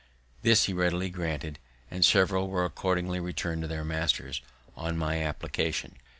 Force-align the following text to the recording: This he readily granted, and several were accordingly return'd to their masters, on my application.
This 0.41 0.63
he 0.63 0.73
readily 0.73 1.11
granted, 1.11 1.59
and 1.91 2.03
several 2.03 2.49
were 2.49 2.65
accordingly 2.65 3.19
return'd 3.19 3.61
to 3.61 3.67
their 3.67 3.85
masters, 3.85 4.41
on 4.75 4.97
my 4.97 5.21
application. 5.23 5.95